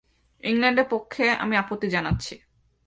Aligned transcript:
ইংল্যান্ডের 0.43 0.87
পক্ষে, 0.89 1.25
আমি 1.43 1.55
আপত্তি 1.55 1.87
জানাচ্ছি। 1.89 2.33